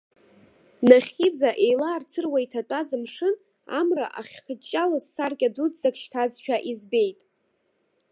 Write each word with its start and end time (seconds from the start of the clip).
Нахьхьиӡа 0.87 1.49
еилаарцыруа 1.65 2.39
иҭатәаз 2.45 2.89
амшын, 2.95 3.35
амра 3.79 4.05
ахьхыҷҷалоз 4.19 5.05
саркьа 5.13 5.49
дуӡӡак 5.55 5.95
шьҭазшәа 6.01 6.57
избеит. 6.71 7.19